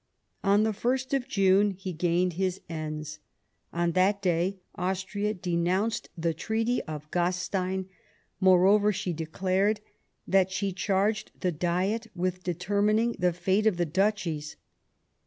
[0.43, 3.19] On the ist of June he gained his ends
[3.71, 7.87] On that day Austria denounced the Treaty of Gastein;
[8.39, 9.79] moreover, she declared
[10.27, 14.55] that she charged the Diet with determining the fate of the Duchies.